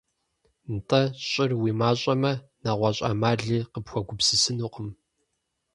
НтӀэ, 0.75 1.01
щӀыр 1.29 1.51
уи 1.61 1.71
мащӀэмэ, 1.79 2.31
нэгъуэщӀ 2.63 3.01
Ӏэмали 3.09 3.57
къыпхуэгупсысынукъым. 3.71 4.89